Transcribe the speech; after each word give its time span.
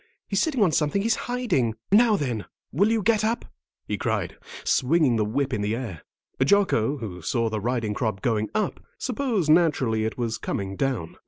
He's 0.27 0.41
sitting 0.41 0.63
on 0.63 0.71
something 0.71 1.03
he's 1.03 1.15
hiding. 1.29 1.75
Now, 1.91 2.15
then, 2.15 2.45
will 2.71 2.89
you 2.91 3.03
get 3.03 3.23
up?" 3.23 3.45
he 3.87 3.99
cried, 3.99 4.35
swinging 4.63 5.15
the 5.15 5.23
whip 5.23 5.53
in 5.53 5.61
the 5.61 5.75
air. 5.75 6.01
Jocko, 6.43 6.97
who 6.97 7.21
saw 7.21 7.51
the 7.51 7.59
riding 7.61 7.93
crop 7.93 8.23
going 8.23 8.49
up, 8.55 8.79
supposed 8.97 9.51
naturally 9.51 10.03
it 10.03 10.17
was 10.17 10.39
coming 10.39 10.75
down. 10.75 11.17